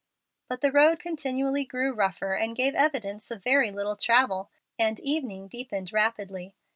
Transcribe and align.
But 0.47 0.61
the 0.61 0.71
road 0.71 0.97
continually 0.99 1.63
grew 1.63 1.93
rougher 1.93 2.33
and 2.33 2.55
gave 2.55 2.73
evidence 2.73 3.29
of 3.29 3.43
very 3.43 3.69
little 3.69 3.95
travel, 3.95 4.49
and 4.79 4.97
the 4.97 5.07
evening 5.07 5.47
deepened 5.47 5.93
rapidly. 5.93 6.55